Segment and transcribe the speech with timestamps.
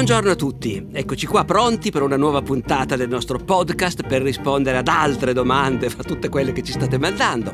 [0.00, 4.78] Buongiorno a tutti, eccoci qua pronti per una nuova puntata del nostro podcast per rispondere
[4.78, 7.52] ad altre domande fra tutte quelle che ci state mandando.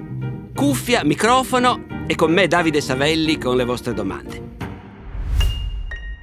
[0.54, 4.54] Cuffia, microfono e con me Davide Savelli con le vostre domande.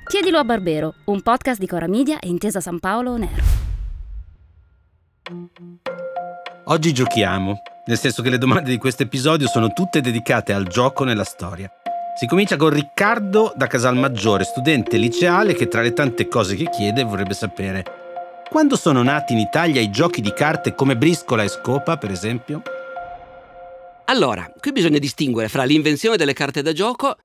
[0.07, 3.43] Chiedilo a Barbero, un podcast di Cora Media e Intesa San Paolo On Air.
[6.67, 11.03] Oggi giochiamo, nel senso che le domande di questo episodio sono tutte dedicate al gioco
[11.03, 11.69] nella storia.
[12.19, 17.03] Si comincia con Riccardo da Casalmaggiore, studente liceale che tra le tante cose che chiede
[17.03, 18.01] vorrebbe sapere
[18.53, 22.61] quando sono nati in Italia i giochi di carte come briscola e scopa, per esempio?
[24.05, 27.17] Allora, qui bisogna distinguere fra l'invenzione delle carte da gioco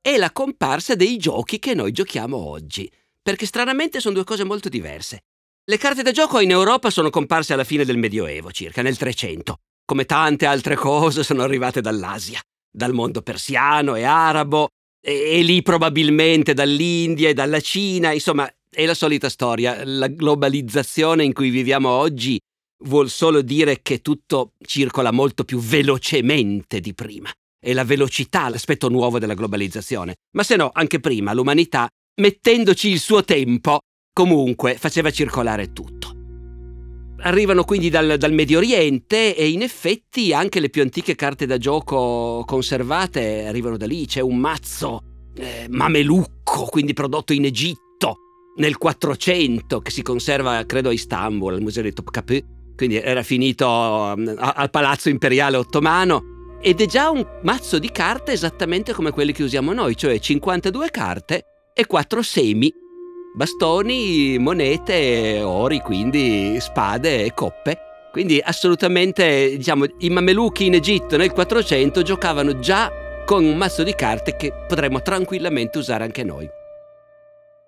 [0.00, 2.88] e la comparsa dei giochi che noi giochiamo oggi,
[3.20, 5.24] perché stranamente sono due cose molto diverse.
[5.64, 9.56] Le carte da gioco in Europa sono comparse alla fine del Medioevo, circa nel 300.
[9.84, 12.40] Come tante altre cose sono arrivate dall'Asia
[12.78, 14.68] dal mondo persiano e arabo,
[15.04, 19.82] e, e lì probabilmente dall'India e dalla Cina, insomma, è la solita storia.
[19.84, 22.40] La globalizzazione in cui viviamo oggi
[22.84, 27.30] vuol solo dire che tutto circola molto più velocemente di prima.
[27.60, 30.14] È la velocità l'aspetto nuovo della globalizzazione.
[30.36, 31.88] Ma se no, anche prima l'umanità,
[32.20, 33.80] mettendoci il suo tempo,
[34.12, 36.17] comunque faceva circolare tutto
[37.20, 41.58] arrivano quindi dal, dal, Medio Oriente e in effetti anche le più antiche carte da
[41.58, 44.06] gioco conservate arrivano da lì.
[44.06, 45.02] C'è un mazzo
[45.36, 48.16] eh, mamelucco, quindi prodotto in Egitto
[48.56, 52.44] nel 400, che si conserva credo a Istanbul, al museo di Topkapi,
[52.76, 56.36] quindi era finito um, al Palazzo Imperiale Ottomano.
[56.60, 60.90] Ed è già un mazzo di carte esattamente come quelli che usiamo noi, cioè 52
[60.90, 62.72] carte e 4 semi
[63.38, 67.78] bastoni, monete, ori, quindi spade e coppe.
[68.10, 72.90] Quindi assolutamente, diciamo, i mameluchi in Egitto nel 400 giocavano già
[73.24, 76.48] con un mazzo di carte che potremmo tranquillamente usare anche noi.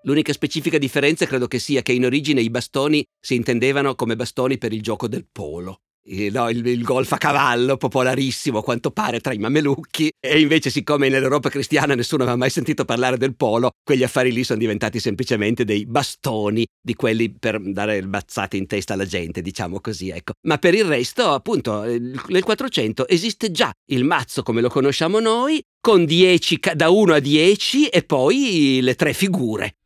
[0.03, 4.59] L'unica specifica differenza credo che sia che in origine i bastoni si intendevano come bastoni
[4.59, 5.83] per il gioco del polo.
[6.03, 10.41] Eh, no, il, il, golf a cavallo, popolarissimo a quanto pare tra i mamelucchi, e
[10.41, 14.59] invece siccome nell'Europa cristiana nessuno aveva mai sentito parlare del polo, quegli affari lì sono
[14.59, 20.09] diventati semplicemente dei bastoni di quelli per dare bazzate in testa alla gente, diciamo così,
[20.09, 20.33] ecco.
[20.47, 25.61] Ma per il resto, appunto, nel 400 esiste già il mazzo come lo conosciamo noi,
[25.81, 29.77] con 10, da 1 a 10 e poi le tre figure,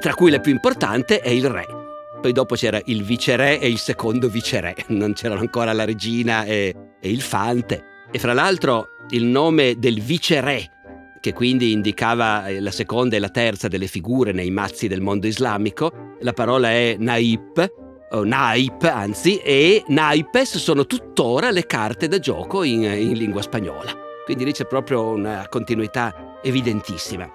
[0.00, 1.81] tra cui la più importante è il re.
[2.22, 6.72] Poi dopo c'era il viceré e il secondo viceré, non c'erano ancora la regina e,
[7.00, 8.06] e il fante.
[8.12, 10.70] E fra l'altro il nome del viceré,
[11.18, 15.26] che quindi indicava eh, la seconda e la terza delle figure nei mazzi del mondo
[15.26, 17.72] islamico, la parola è naip,
[18.12, 23.92] o naip anzi, e naipes sono tuttora le carte da gioco in, in lingua spagnola.
[24.24, 27.28] Quindi lì c'è proprio una continuità evidentissima.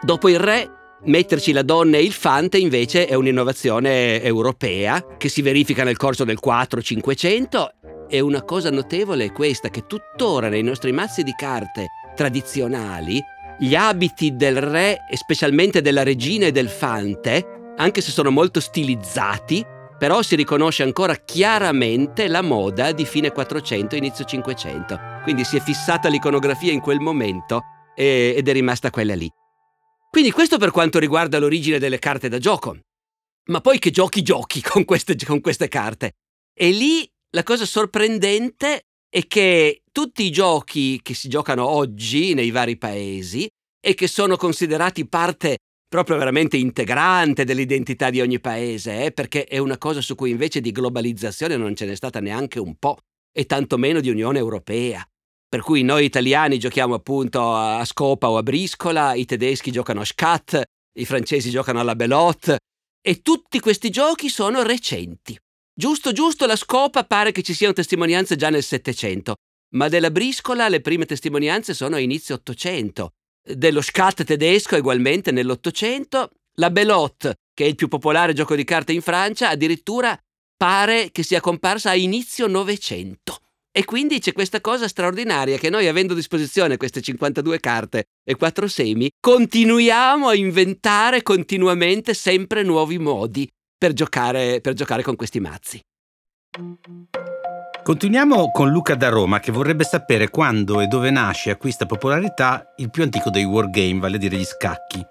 [0.00, 0.70] Dopo il re
[1.04, 6.22] Metterci la donna e il fante invece è un'innovazione europea che si verifica nel corso
[6.22, 7.66] del 4-500
[8.08, 13.20] e una cosa notevole è questa che tuttora nei nostri mazzi di carte tradizionali
[13.58, 18.60] gli abiti del re e specialmente della regina e del fante, anche se sono molto
[18.60, 19.64] stilizzati,
[19.98, 25.00] però si riconosce ancora chiaramente la moda di fine 400 inizio 500.
[25.24, 27.62] Quindi si è fissata l'iconografia in quel momento
[27.94, 29.28] ed è rimasta quella lì.
[30.12, 32.76] Quindi questo per quanto riguarda l'origine delle carte da gioco.
[33.48, 36.12] Ma poi che giochi giochi con queste, con queste carte?
[36.54, 42.50] E lì la cosa sorprendente è che tutti i giochi che si giocano oggi nei
[42.50, 43.48] vari paesi
[43.80, 45.56] e che sono considerati parte
[45.88, 50.60] proprio veramente integrante dell'identità di ogni paese, eh, perché è una cosa su cui invece
[50.60, 52.98] di globalizzazione non ce n'è stata neanche un po',
[53.32, 55.02] e tantomeno di Unione Europea.
[55.52, 60.04] Per cui noi italiani giochiamo appunto a scopa o a briscola, i tedeschi giocano a
[60.06, 60.62] scat,
[60.98, 62.60] i francesi giocano alla belote
[63.06, 65.38] e tutti questi giochi sono recenti.
[65.74, 69.34] Giusto giusto la scopa pare che ci siano testimonianze già nel Settecento,
[69.74, 73.10] ma della briscola le prime testimonianze sono a inizio Ottocento.
[73.46, 78.94] Dello scat tedesco ugualmente nell'Ottocento, la belote, che è il più popolare gioco di carte
[78.94, 80.18] in Francia, addirittura
[80.56, 83.41] pare che sia comparsa a inizio Novecento.
[83.74, 88.36] E quindi c'è questa cosa straordinaria che noi avendo a disposizione queste 52 carte e
[88.36, 93.48] 4 semi, continuiamo a inventare continuamente sempre nuovi modi
[93.78, 95.80] per giocare, per giocare con questi mazzi.
[97.82, 102.74] Continuiamo con Luca da Roma che vorrebbe sapere quando e dove nasce e acquista popolarità
[102.76, 105.02] il più antico dei wargame, vale a dire gli scacchi.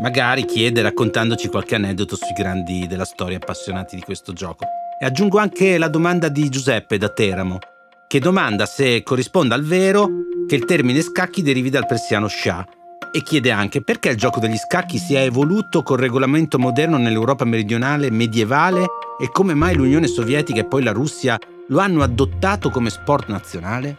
[0.00, 4.64] Magari chiede raccontandoci qualche aneddoto sui grandi della storia appassionati di questo gioco.
[4.98, 7.58] E aggiungo anche la domanda di Giuseppe da Teramo
[8.10, 10.08] che domanda se corrisponda al vero
[10.48, 12.66] che il termine scacchi derivi dal persiano Shah,
[13.12, 17.44] E chiede anche perché il gioco degli scacchi si è evoluto col regolamento moderno nell'Europa
[17.44, 18.84] meridionale medievale
[19.16, 23.96] e come mai l'Unione Sovietica e poi la Russia lo hanno adottato come sport nazionale?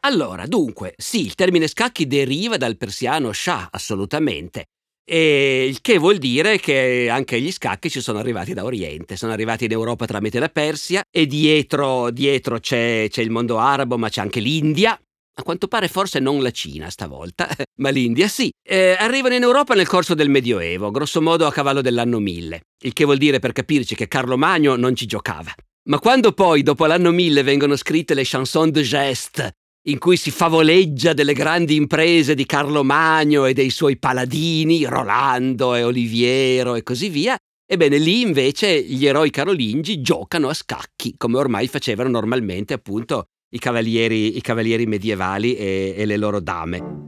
[0.00, 4.66] Allora, dunque, sì, il termine scacchi deriva dal persiano shah, assolutamente.
[5.10, 9.32] E il che vuol dire che anche gli scacchi ci sono arrivati da Oriente, sono
[9.32, 14.10] arrivati in Europa tramite la Persia e dietro, dietro c'è, c'è il mondo arabo, ma
[14.10, 14.92] c'è anche l'India.
[14.92, 17.48] A quanto pare forse non la Cina stavolta,
[17.80, 18.50] ma l'India sì.
[18.62, 22.92] Eh, arrivano in Europa nel corso del Medioevo, grosso modo a cavallo dell'anno 1000, il
[22.92, 25.54] che vuol dire per capirci che Carlo Magno non ci giocava.
[25.88, 29.54] Ma quando poi, dopo l'anno 1000, vengono scritte le chanson de geste,
[29.88, 35.74] in cui si favoleggia delle grandi imprese di Carlo Magno e dei suoi paladini, Rolando
[35.74, 37.36] e Oliviero e così via,
[37.66, 43.58] ebbene lì invece gli eroi carolingi giocano a scacchi, come ormai facevano normalmente appunto i
[43.58, 47.06] cavalieri, i cavalieri medievali e, e le loro dame.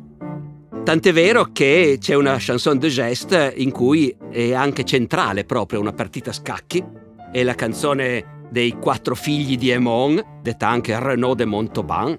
[0.83, 5.93] Tant'è vero che c'è una chanson de geste in cui è anche centrale proprio una
[5.93, 6.83] partita a scacchi,
[7.31, 12.19] è la canzone dei quattro figli di Aimon, detta anche Renaud de Montauban,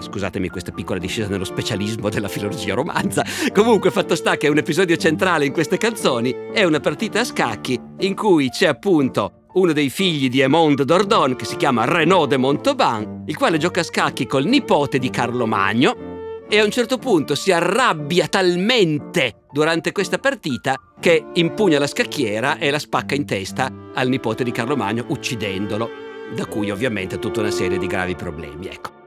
[0.00, 3.24] Scusatemi questa piccola discesa nello specialismo della filologia romanza.
[3.52, 7.80] Comunque, fatto sta che un episodio centrale in queste canzoni è una partita a scacchi
[8.00, 12.36] in cui c'è appunto uno dei figli di Aimond d'Ordon che si chiama Renaud de
[12.36, 16.06] Montauban, il quale gioca a scacchi col nipote di Carlo Magno
[16.48, 22.58] e a un certo punto si arrabbia talmente durante questa partita che impugna la scacchiera
[22.58, 25.90] e la spacca in testa al nipote di Carlo Magno uccidendolo,
[26.34, 28.97] da cui ovviamente tutta una serie di gravi problemi, ecco.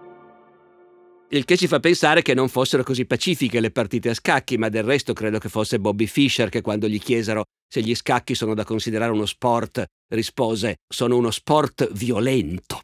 [1.34, 4.68] Il che ci fa pensare che non fossero così pacifiche le partite a scacchi, ma
[4.68, 8.54] del resto credo che fosse Bobby Fischer che quando gli chiesero se gli scacchi sono
[8.54, 12.82] da considerare uno sport, rispose sono uno sport violento.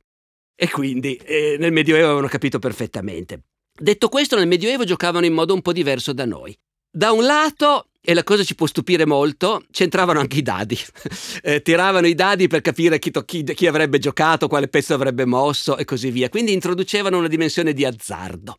[0.55, 3.41] E quindi eh, nel Medioevo avevano capito perfettamente.
[3.77, 6.57] Detto questo, nel Medioevo giocavano in modo un po' diverso da noi.
[6.97, 10.75] Da un lato e la cosa ci può stupire molto, c'entravano anche i dadi.
[11.43, 15.77] eh, tiravano i dadi per capire chi, chi, chi avrebbe giocato, quale pezzo avrebbe mosso
[15.77, 16.27] e così via.
[16.29, 18.55] Quindi introducevano una dimensione di azzardo.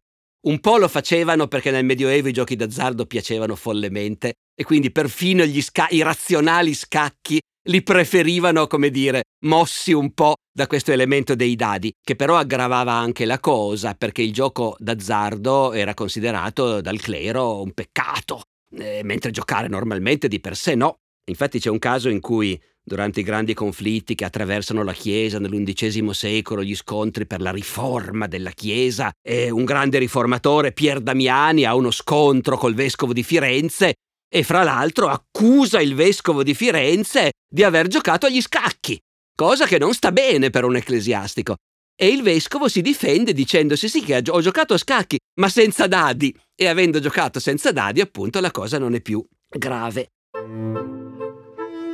[0.46, 5.44] Un po' lo facevano perché nel Medioevo i giochi d'azzardo piacevano follemente e quindi perfino
[5.60, 11.54] sca- i razionali scacchi li preferivano, come dire, mossi un po' da questo elemento dei
[11.54, 17.62] dadi, che però aggravava anche la cosa perché il gioco d'azzardo era considerato dal clero
[17.62, 18.42] un peccato
[18.76, 20.96] eh, mentre giocare normalmente di per sé no.
[21.28, 26.14] Infatti c'è un caso in cui, durante i grandi conflitti che attraversano la Chiesa nell'undicesimo
[26.14, 31.74] secolo, gli scontri per la riforma della Chiesa, e un grande riformatore, Pier Damiani, ha
[31.74, 33.92] uno scontro col vescovo di Firenze
[34.28, 38.98] e fra l'altro accusa il vescovo di Firenze di aver giocato agli scacchi,
[39.34, 41.56] cosa che non sta bene per un ecclesiastico.
[42.00, 45.88] E il vescovo si difende dicendo sì sì che ho giocato a scacchi, ma senza
[45.88, 46.32] dadi.
[46.54, 50.10] E avendo giocato senza dadi, appunto, la cosa non è più grave.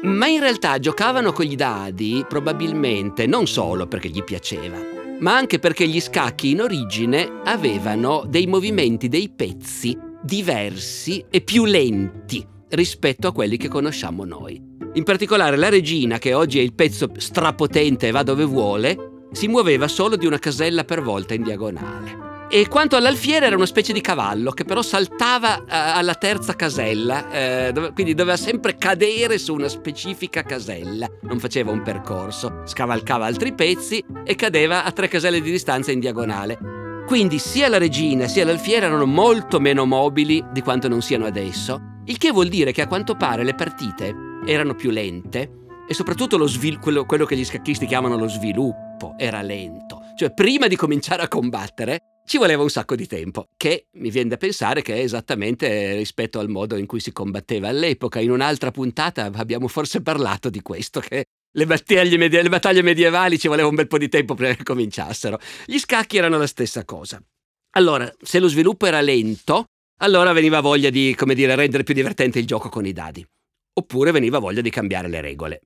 [0.03, 4.79] Ma in realtà giocavano con gli dadi probabilmente non solo perché gli piaceva,
[5.21, 11.67] ma anche perché gli scacchi in origine avevano dei movimenti dei pezzi diversi e più
[11.67, 14.59] lenti rispetto a quelli che conosciamo noi.
[14.95, 19.49] In particolare la regina, che oggi è il pezzo strapotente e va dove vuole, si
[19.49, 22.23] muoveva solo di una casella per volta in diagonale.
[22.49, 27.27] E quanto all'alfiere era una specie di cavallo che però saltava uh, alla terza casella,
[27.69, 33.27] uh, dove, quindi doveva sempre cadere su una specifica casella, non faceva un percorso, scavalcava
[33.27, 36.84] altri pezzi e cadeva a tre caselle di distanza in diagonale.
[37.07, 42.01] Quindi sia la regina sia l'alfiere erano molto meno mobili di quanto non siano adesso,
[42.07, 44.15] il che vuol dire che a quanto pare le partite
[44.47, 49.43] erano più lente e soprattutto svil- quello, quello che gli scacchisti chiamano lo sviluppo era
[49.43, 50.01] lento.
[50.17, 54.31] Cioè, prima di cominciare a combattere, ci voleva un sacco di tempo, che mi viene
[54.31, 58.19] da pensare che è esattamente rispetto al modo in cui si combatteva all'epoca.
[58.19, 63.39] In un'altra puntata abbiamo forse parlato di questo, che le battaglie, medie- le battaglie medievali
[63.39, 65.39] ci voleva un bel po' di tempo prima che cominciassero.
[65.65, 67.23] Gli scacchi erano la stessa cosa.
[67.77, 69.67] Allora, se lo sviluppo era lento,
[69.99, 73.25] allora veniva voglia di, come dire, rendere più divertente il gioco con i dadi.
[73.75, 75.61] Oppure veniva voglia di cambiare le regole.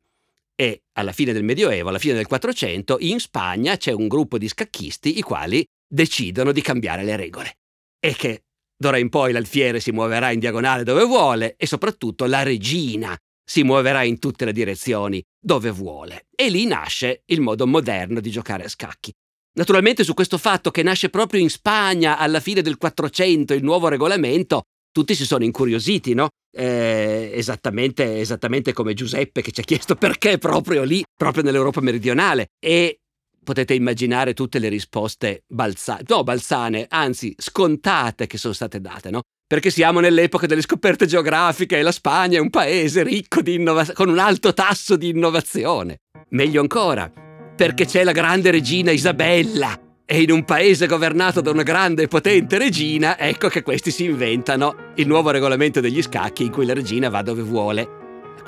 [0.54, 4.48] E alla fine del Medioevo, alla fine del 400, in Spagna c'è un gruppo di
[4.48, 7.58] scacchisti i quali decidono di cambiare le regole.
[8.00, 8.42] E che
[8.76, 13.16] d'ora in poi l'alfiere si muoverà in diagonale dove vuole e soprattutto la regina
[13.48, 16.26] si muoverà in tutte le direzioni dove vuole.
[16.34, 19.10] E lì nasce il modo moderno di giocare a scacchi.
[19.54, 23.88] Naturalmente su questo fatto che nasce proprio in Spagna alla fine del 400 il nuovo
[23.88, 26.28] regolamento, tutti si sono incuriositi, no?
[26.54, 32.48] Eh, esattamente, esattamente come Giuseppe che ci ha chiesto perché proprio lì, proprio nell'Europa meridionale.
[32.62, 32.98] E
[33.42, 39.22] potete immaginare tutte le risposte balzane, no balzane, anzi scontate che sono state date, no?
[39.48, 43.92] Perché siamo nell'epoca delle scoperte geografiche e la Spagna è un paese ricco di innova-
[43.94, 46.00] con un alto tasso di innovazione.
[46.30, 47.10] Meglio ancora,
[47.56, 52.08] perché c'è la grande regina Isabella e in un paese governato da una grande e
[52.08, 56.74] potente regina, ecco che questi si inventano il nuovo regolamento degli scacchi in cui la
[56.74, 57.97] regina va dove vuole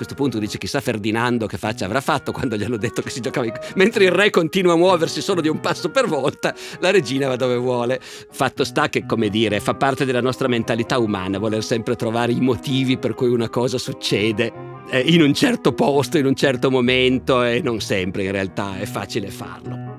[0.01, 3.21] questo punto dice chissà Ferdinando che faccia avrà fatto quando gli hanno detto che si
[3.21, 3.53] giocava in...
[3.75, 7.37] mentre il re continua a muoversi solo di un passo per volta la regina va
[7.37, 8.01] dove vuole.
[8.01, 12.41] Fatto sta che come dire fa parte della nostra mentalità umana voler sempre trovare i
[12.41, 14.51] motivi per cui una cosa succede
[14.89, 18.87] eh, in un certo posto in un certo momento e non sempre in realtà è
[18.87, 19.99] facile farlo.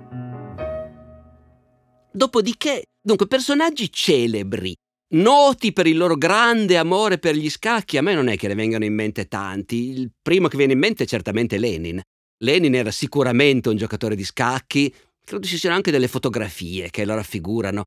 [2.12, 4.76] Dopodiché dunque personaggi celebri
[5.12, 8.56] noti per il loro grande amore per gli scacchi, a me non è che ne
[8.56, 9.90] vengano in mente tanti.
[9.90, 12.02] Il primo che viene in mente è certamente Lenin.
[12.44, 17.16] Lenin era sicuramente un giocatore di scacchi, credo ci siano anche delle fotografie che lo
[17.16, 17.84] raffigurano.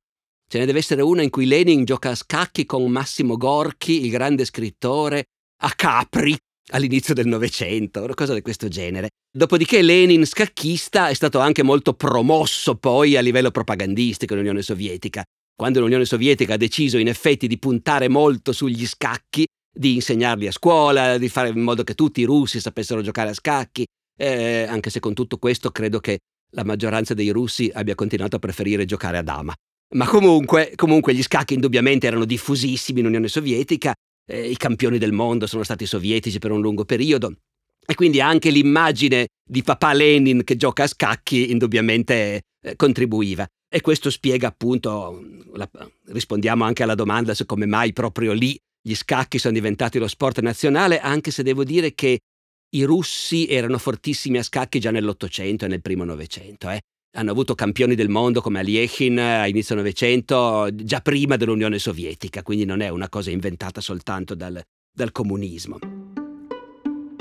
[0.49, 4.11] Ce ne deve essere una in cui Lenin gioca a scacchi con Massimo Gorchi, il
[4.11, 5.25] grande scrittore,
[5.63, 6.37] a Capri
[6.69, 9.09] all'inizio del Novecento, una cosa di questo genere.
[9.37, 15.81] Dopodiché Lenin, scacchista, è stato anche molto promosso poi a livello propagandistico nell'Unione Sovietica quando
[15.81, 19.47] l'Unione Sovietica ha deciso in effetti di puntare molto sugli scacchi,
[19.77, 23.35] di insegnarli a scuola, di fare in modo che tutti i russi sapessero giocare a
[23.35, 23.85] scacchi,
[24.17, 26.19] eh, anche se con tutto questo credo che
[26.53, 29.55] la maggioranza dei russi abbia continuato a preferire giocare a dama.
[29.95, 33.93] Ma comunque, comunque gli scacchi indubbiamente erano diffusissimi in Unione Sovietica,
[34.27, 37.35] eh, i campioni del mondo sono stati sovietici per un lungo periodo,
[37.87, 43.47] e quindi anche l'immagine di papà Lenin che gioca a scacchi indubbiamente eh, contribuiva.
[43.75, 45.21] E questo spiega appunto,
[45.55, 45.69] la,
[46.05, 50.39] rispondiamo anche alla domanda su come mai proprio lì gli scacchi sono diventati lo sport
[50.43, 52.21] nazionale, anche se devo dire che
[52.71, 56.71] i russi erano fortissimi a scacchi già nell'Ottocento e nel primo Novecento.
[56.71, 56.83] Eh.
[57.17, 62.65] Hanno avuto campioni del mondo come Aliechin a inizio Novecento, già prima dell'Unione Sovietica, quindi
[62.65, 64.63] non è una cosa inventata soltanto dal,
[64.95, 65.81] dal comunismo.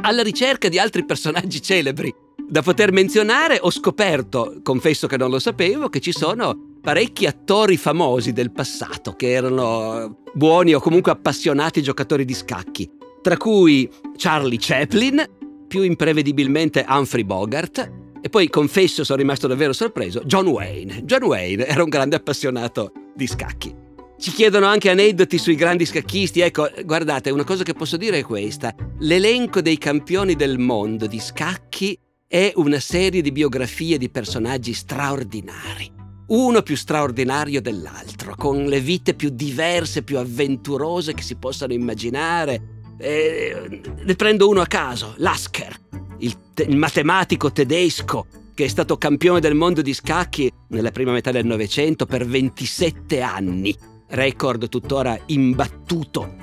[0.02, 2.14] Alla ricerca di altri personaggi celebri
[2.48, 7.78] da poter menzionare ho scoperto, confesso che non lo sapevo, che ci sono parecchi attori
[7.78, 12.90] famosi del passato che erano buoni o comunque appassionati giocatori di scacchi,
[13.22, 15.24] tra cui Charlie Chaplin,
[15.68, 21.04] più imprevedibilmente Humphrey Bogart e poi confesso sono rimasto davvero sorpreso, John Wayne.
[21.04, 23.76] John Wayne era un grande appassionato di scacchi.
[24.18, 26.40] Ci chiedono anche aneddoti sui grandi scacchisti.
[26.40, 28.74] Ecco, guardate, una cosa che posso dire è questa.
[29.00, 32.00] L'elenco dei campioni del mondo di scacchi
[32.34, 35.92] è una serie di biografie di personaggi straordinari,
[36.30, 42.86] uno più straordinario dell'altro, con le vite più diverse, più avventurose che si possano immaginare.
[42.98, 45.80] E ne prendo uno a caso, Lasker,
[46.18, 48.26] il, te- il matematico tedesco
[48.56, 53.22] che è stato campione del mondo di scacchi nella prima metà del Novecento per 27
[53.22, 56.34] anni, record tuttora imbattuto.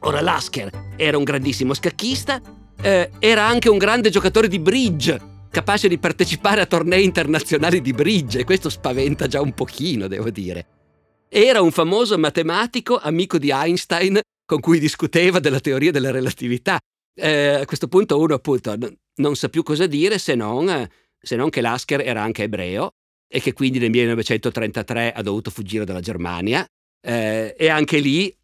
[0.00, 2.38] Ora Lasker era un grandissimo scacchista,
[2.82, 7.92] eh, era anche un grande giocatore di bridge, capace di partecipare a tornei internazionali di
[7.92, 10.66] bridge e questo spaventa già un pochino, devo dire.
[11.28, 16.78] Era un famoso matematico amico di Einstein con cui discuteva della teoria della relatività.
[17.14, 18.76] Eh, a questo punto uno appunto
[19.16, 20.88] non sa più cosa dire se non,
[21.20, 22.92] se non che Lasker era anche ebreo
[23.28, 26.66] e che quindi nel 1933 ha dovuto fuggire dalla Germania
[27.04, 28.34] eh, e anche lì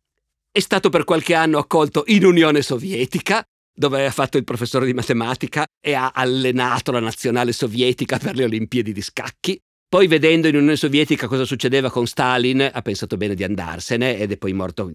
[0.50, 3.44] è stato per qualche anno accolto in Unione Sovietica
[3.74, 8.44] dove aveva fatto il professore di matematica e ha allenato la nazionale sovietica per le
[8.44, 9.60] Olimpiadi di scacchi.
[9.88, 14.32] Poi, vedendo in Unione Sovietica cosa succedeva con Stalin, ha pensato bene di andarsene ed
[14.32, 14.92] è poi morto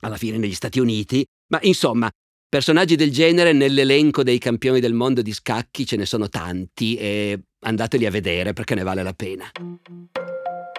[0.00, 1.24] alla fine negli Stati Uniti.
[1.48, 2.10] Ma insomma,
[2.48, 7.38] personaggi del genere nell'elenco dei campioni del mondo di scacchi ce ne sono tanti e
[7.60, 9.50] andateli a vedere perché ne vale la pena.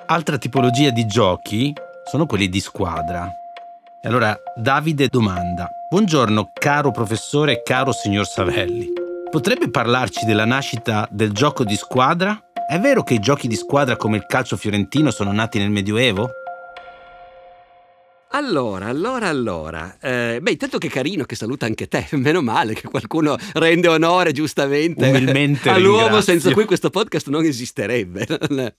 [0.07, 1.71] Altra tipologia di giochi
[2.09, 3.29] sono quelli di squadra.
[4.03, 8.87] E allora Davide domanda: Buongiorno caro professore caro signor Savelli.
[9.29, 12.35] Potrebbe parlarci della nascita del gioco di squadra?
[12.67, 16.31] È vero che i giochi di squadra come il calcio fiorentino sono nati nel Medioevo?
[18.33, 19.97] Allora, allora, allora.
[19.99, 22.07] Eh, beh, intanto che carino che saluta anche te.
[22.15, 26.31] Meno male che qualcuno rende onore giustamente Umilmente all'uomo ringrazio.
[26.33, 28.25] senza cui questo podcast non esisterebbe.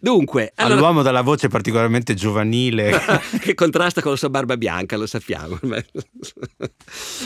[0.00, 3.00] Dunque, allora, All'uomo dalla voce particolarmente giovanile.
[3.40, 5.58] che contrasta con la sua barba bianca, lo sappiamo.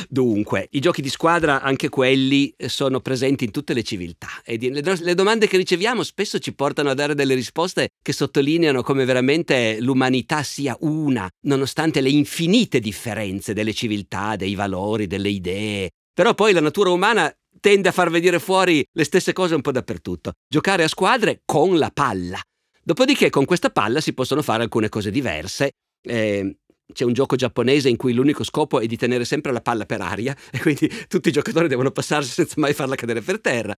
[0.09, 4.29] Dunque, i giochi di squadra, anche quelli, sono presenti in tutte le civiltà.
[4.45, 9.05] E le, domande che riceviamo spesso ci portano a dare delle risposte che sottolineano come
[9.05, 11.29] veramente l'umanità sia una,
[11.63, 15.91] nonostante le infinite differenze delle civiltà, dei valori, delle idee.
[16.13, 19.71] Però poi la natura umana tende a far vedere fuori le stesse cose un po'
[19.71, 20.33] dappertutto.
[20.49, 22.41] Giocare a squadre con la palla.
[22.83, 25.71] Dopodiché con questa palla si possono fare alcune cose diverse.
[26.03, 26.57] Eh,
[26.93, 30.01] c'è un gioco giapponese in cui l'unico scopo è di tenere sempre la palla per
[30.01, 33.73] aria e quindi tutti i giocatori devono passarsi senza mai farla cadere per terra.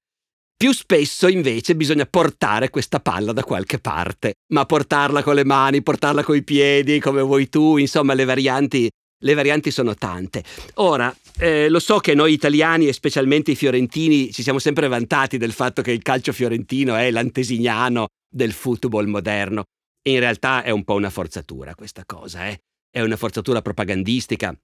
[0.56, 5.82] Più spesso invece bisogna portare questa palla da qualche parte, ma portarla con le mani,
[5.82, 8.88] portarla coi piedi, come vuoi tu, insomma le varianti,
[9.22, 10.44] le varianti sono tante.
[10.74, 15.38] Ora, eh, lo so che noi italiani e specialmente i fiorentini ci siamo sempre vantati
[15.38, 19.64] del fatto che il calcio fiorentino è l'antesignano del football moderno.
[20.06, 22.60] In realtà è un po' una forzatura questa cosa, eh?
[22.90, 24.56] È una forzatura propagandistica.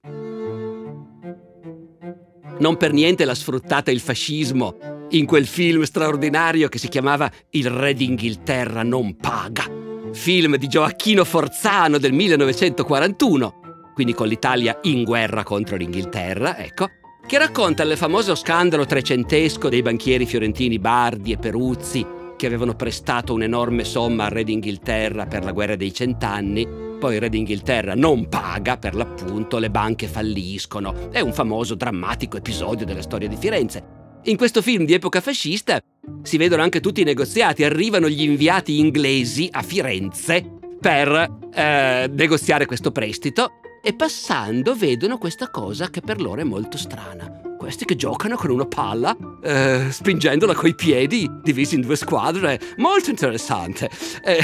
[2.59, 7.69] Non per niente l'ha sfruttata il fascismo in quel film straordinario che si chiamava Il
[7.69, 9.65] Re d'Inghilterra non paga.
[10.11, 13.61] Film di Gioacchino Forzano del 1941
[13.93, 16.89] quindi con l'Italia in guerra contro l'Inghilterra, ecco,
[17.27, 23.33] che racconta il famoso scandalo trecentesco dei banchieri fiorentini Bardi e Peruzzi che avevano prestato
[23.33, 26.67] un'enorme somma al re d'Inghilterra per la guerra dei cent'anni,
[26.99, 31.11] poi il re d'Inghilterra non paga, per l'appunto, le banche falliscono.
[31.11, 34.00] È un famoso drammatico episodio della storia di Firenze.
[34.25, 35.81] In questo film di epoca fascista
[36.21, 40.45] si vedono anche tutti i negoziati, arrivano gli inviati inglesi a Firenze
[40.79, 46.77] per eh, negoziare questo prestito e passando vedono questa cosa che per loro è molto
[46.77, 47.41] strana.
[47.57, 53.09] Questi che giocano con una palla, eh, spingendola coi piedi, divisi in due squadre, molto
[53.09, 53.89] interessante.
[54.23, 54.43] Eh,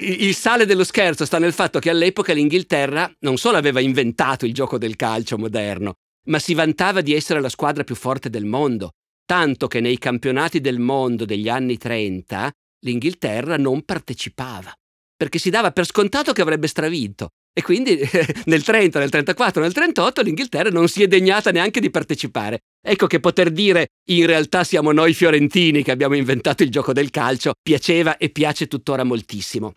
[0.00, 4.52] il sale dello scherzo sta nel fatto che all'epoca l'Inghilterra non solo aveva inventato il
[4.52, 5.94] gioco del calcio moderno,
[6.24, 8.90] ma si vantava di essere la squadra più forte del mondo,
[9.24, 12.50] tanto che nei campionati del mondo degli anni 30
[12.80, 14.72] l'Inghilterra non partecipava,
[15.16, 17.28] perché si dava per scontato che avrebbe stravinto.
[17.54, 17.98] E quindi
[18.46, 22.60] nel 30, nel 34, nel 38 l'Inghilterra non si è degnata neanche di partecipare.
[22.84, 27.10] Ecco che poter dire in realtà siamo noi fiorentini che abbiamo inventato il gioco del
[27.10, 29.74] calcio piaceva e piace tuttora moltissimo.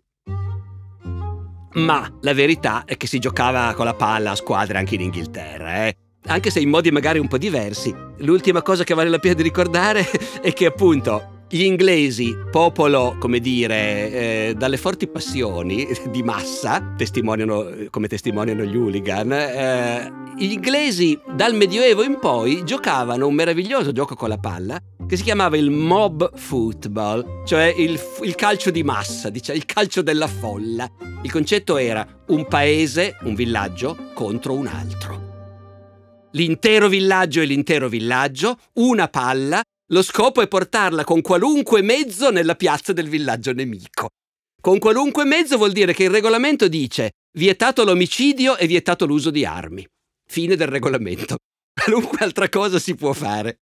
[1.74, 5.88] Ma la verità è che si giocava con la palla a squadre anche in Inghilterra,
[5.88, 5.98] eh?
[6.28, 7.94] Anche se in modi magari un po' diversi.
[8.18, 10.08] L'ultima cosa che vale la pena di ricordare
[10.42, 17.88] è che appunto gli inglesi, popolo, come dire, eh, dalle forti passioni di massa, testimoniano,
[17.90, 24.16] come testimoniano gli hooligan, eh, gli inglesi dal Medioevo in poi giocavano un meraviglioso gioco
[24.16, 29.30] con la palla che si chiamava il mob football, cioè il, il calcio di massa,
[29.30, 30.90] diciamo, il calcio della folla.
[31.22, 35.35] Il concetto era un paese, un villaggio, contro un altro.
[36.36, 42.56] L'intero villaggio e l'intero villaggio, una palla lo scopo è portarla con qualunque mezzo nella
[42.56, 44.10] piazza del villaggio nemico.
[44.60, 49.46] Con qualunque mezzo vuol dire che il regolamento dice vietato l'omicidio e vietato l'uso di
[49.46, 49.86] armi.
[50.28, 51.38] Fine del regolamento.
[51.76, 53.58] Qualunque altra cosa si può fare.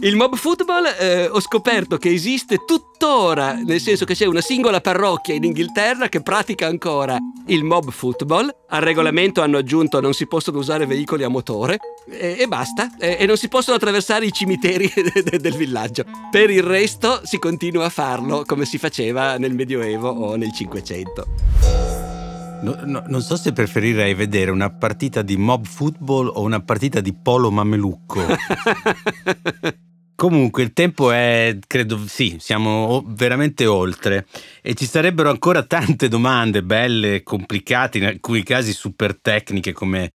[0.00, 4.80] Il mob football eh, ho scoperto che esiste tuttora, nel senso che c'è una singola
[4.80, 8.48] parrocchia in Inghilterra che pratica ancora il mob football.
[8.68, 12.96] Al regolamento hanno aggiunto non si possono usare veicoli a motore e, e basta.
[12.98, 14.92] E, e, non si possono attraversare i cimiteri
[15.40, 16.04] del villaggio.
[16.30, 22.07] Per il resto si continua a farlo come si faceva nel Medioevo o nel Cinquecento.
[22.60, 27.00] No, no, non so se preferirei vedere una partita di mob football o una partita
[27.00, 28.20] di polo mamelucco.
[30.16, 34.26] Comunque il tempo è, credo, sì, siamo veramente oltre
[34.60, 40.10] e ci sarebbero ancora tante domande belle, complicate, in alcuni casi super tecniche come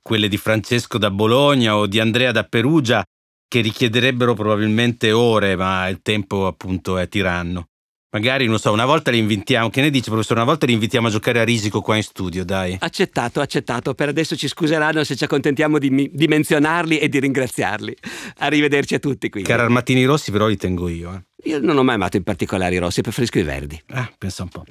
[0.00, 3.02] quelle di Francesco da Bologna o di Andrea da Perugia,
[3.48, 7.66] che richiederebbero probabilmente ore, ma il tempo appunto è tiranno.
[8.10, 11.08] Magari, non so, una volta li invitiamo, che ne dici professore, una volta li invitiamo
[11.08, 12.74] a giocare a risico qua in studio, dai.
[12.80, 13.92] Accettato, accettato.
[13.92, 17.94] Per adesso ci scuseranno se ci accontentiamo di, di menzionarli e di ringraziarli.
[18.38, 19.42] Arrivederci a tutti qui.
[19.42, 21.12] Cari armatini rossi però li tengo io.
[21.12, 21.50] Eh.
[21.50, 23.78] Io non ho mai amato in particolare i rossi, preferisco i verdi.
[23.88, 24.64] Ah, pensa un po'.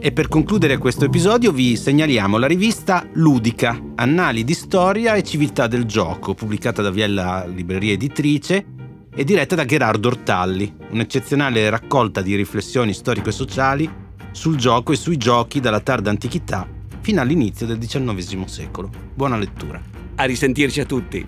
[0.00, 5.66] E per concludere questo episodio vi segnaliamo la rivista Ludica, Annali di storia e civiltà
[5.66, 8.73] del gioco, pubblicata da Viella Libreria Editrice
[9.14, 13.88] è diretta da Gerardo Ortalli, un'eccezionale raccolta di riflessioni storico-sociali
[14.32, 16.66] sul gioco e sui giochi dalla tarda antichità
[17.00, 18.90] fino all'inizio del XIX secolo.
[19.14, 19.80] Buona lettura.
[20.16, 21.24] A risentirci a tutti.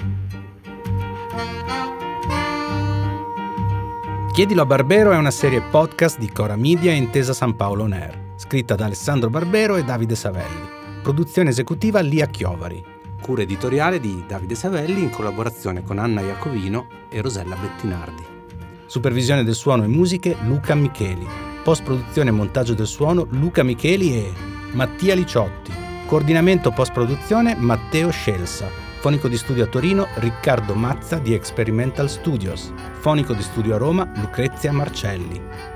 [4.33, 7.93] Chiedilo a Barbero è una serie podcast di Cora Media e Intesa San Paolo On
[7.93, 10.75] Air, scritta da Alessandro Barbero e Davide Savelli.
[11.03, 17.21] Produzione esecutiva Lia Chiovari cura editoriale di Davide Savelli in collaborazione con Anna Iacovino e
[17.21, 18.25] Rosella Bettinardi.
[18.87, 21.27] Supervisione del suono e musiche Luca Micheli.
[21.63, 24.33] Post produzione e montaggio del suono Luca Micheli e
[24.73, 25.73] Mattia Liciotti.
[26.07, 28.69] Coordinamento post produzione Matteo Scelsa.
[29.01, 32.73] Fonico di studio a Torino Riccardo Mazza di Experimental Studios.
[32.99, 35.76] Fonico di studio a Roma Lucrezia Marcelli.